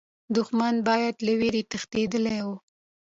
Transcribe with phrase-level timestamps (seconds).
[0.35, 0.95] دښمن به
[1.25, 2.55] له ویرې تښتېدلی وو.